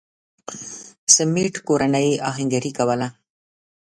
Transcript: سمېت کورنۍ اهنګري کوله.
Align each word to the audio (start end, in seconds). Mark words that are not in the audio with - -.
سمېت 1.15 1.55
کورنۍ 1.67 2.07
اهنګري 2.29 2.71
کوله. 2.77 3.07